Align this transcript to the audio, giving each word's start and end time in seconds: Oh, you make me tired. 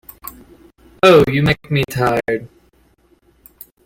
Oh, 1.03 1.23
you 1.29 1.43
make 1.43 1.69
me 1.69 1.83
tired. 1.87 2.49